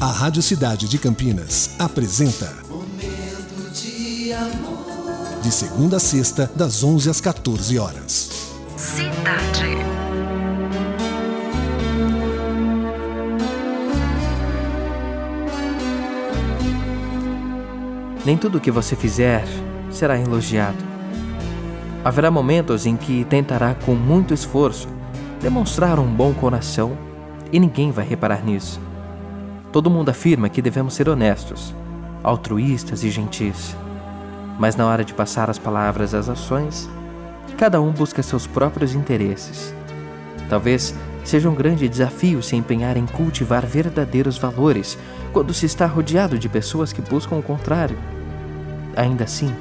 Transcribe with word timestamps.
A 0.00 0.06
Rádio 0.06 0.42
Cidade 0.42 0.88
de 0.88 0.98
Campinas 0.98 1.76
apresenta 1.78 2.52
Momento 2.68 3.70
de 3.72 4.32
amor. 4.32 5.40
De 5.42 5.52
segunda 5.52 5.96
a 5.96 6.00
sexta, 6.00 6.50
das 6.54 6.82
11 6.82 7.10
às 7.10 7.20
14 7.20 7.78
horas. 7.78 8.30
Cidade. 8.76 9.76
Nem 18.24 18.36
tudo 18.36 18.58
o 18.58 18.60
que 18.60 18.70
você 18.70 18.96
fizer 18.96 19.44
será 19.90 20.18
elogiado. 20.18 20.84
Haverá 22.04 22.30
momentos 22.30 22.86
em 22.86 22.96
que 22.96 23.24
tentará 23.24 23.74
com 23.74 23.94
muito 23.94 24.34
esforço 24.34 24.88
demonstrar 25.40 25.98
um 25.98 26.06
bom 26.06 26.32
coração 26.32 26.96
e 27.52 27.60
ninguém 27.60 27.90
vai 27.90 28.06
reparar 28.06 28.44
nisso. 28.44 28.80
Todo 29.72 29.90
mundo 29.90 30.10
afirma 30.10 30.50
que 30.50 30.60
devemos 30.60 30.92
ser 30.92 31.08
honestos, 31.08 31.74
altruístas 32.22 33.02
e 33.04 33.10
gentis. 33.10 33.74
Mas 34.58 34.76
na 34.76 34.86
hora 34.86 35.02
de 35.02 35.14
passar 35.14 35.48
as 35.48 35.58
palavras 35.58 36.12
às 36.12 36.28
ações, 36.28 36.90
cada 37.56 37.80
um 37.80 37.90
busca 37.90 38.22
seus 38.22 38.46
próprios 38.46 38.94
interesses. 38.94 39.74
Talvez 40.50 40.94
seja 41.24 41.48
um 41.48 41.54
grande 41.54 41.88
desafio 41.88 42.42
se 42.42 42.54
empenhar 42.54 42.98
em 42.98 43.06
cultivar 43.06 43.64
verdadeiros 43.64 44.36
valores 44.36 44.98
quando 45.32 45.54
se 45.54 45.64
está 45.64 45.86
rodeado 45.86 46.38
de 46.38 46.50
pessoas 46.50 46.92
que 46.92 47.00
buscam 47.00 47.36
o 47.36 47.42
contrário. 47.42 47.96
Ainda 48.94 49.24
assim, 49.24 49.54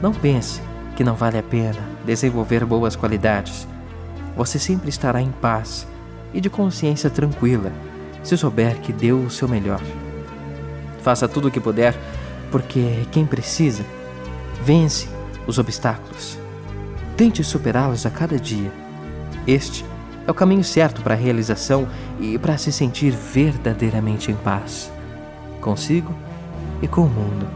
não 0.00 0.12
pense 0.12 0.62
que 0.94 1.02
não 1.02 1.16
vale 1.16 1.36
a 1.36 1.42
pena 1.42 1.80
desenvolver 2.06 2.64
boas 2.64 2.94
qualidades. 2.94 3.66
Você 4.36 4.56
sempre 4.56 4.88
estará 4.88 5.20
em 5.20 5.32
paz 5.32 5.84
e 6.32 6.40
de 6.40 6.48
consciência 6.48 7.10
tranquila 7.10 7.72
se 8.28 8.36
souber 8.36 8.78
que 8.80 8.92
deu 8.92 9.20
o 9.20 9.30
seu 9.30 9.48
melhor. 9.48 9.80
Faça 11.02 11.26
tudo 11.26 11.48
o 11.48 11.50
que 11.50 11.60
puder, 11.60 11.96
porque 12.50 13.06
quem 13.10 13.24
precisa 13.24 13.84
vence 14.62 15.08
os 15.46 15.58
obstáculos. 15.58 16.38
Tente 17.16 17.42
superá-los 17.42 18.04
a 18.04 18.10
cada 18.10 18.38
dia. 18.38 18.70
Este 19.46 19.84
é 20.26 20.30
o 20.30 20.34
caminho 20.34 20.62
certo 20.62 21.00
para 21.00 21.14
a 21.14 21.16
realização 21.16 21.88
e 22.20 22.38
para 22.38 22.58
se 22.58 22.70
sentir 22.70 23.12
verdadeiramente 23.12 24.30
em 24.30 24.36
paz 24.36 24.92
consigo 25.60 26.14
e 26.82 26.86
com 26.88 27.02
o 27.02 27.08
mundo. 27.08 27.48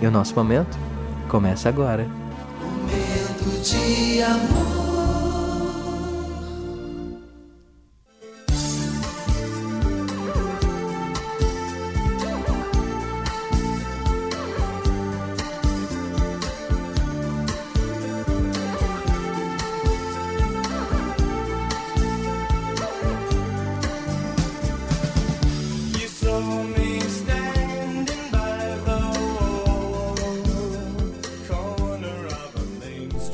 E 0.00 0.06
o 0.06 0.10
nosso 0.10 0.34
momento 0.34 0.78
começa 1.28 1.68
agora. 1.68 2.06
Momento 2.60 3.62
de 3.62 4.22
amor. 4.22 4.75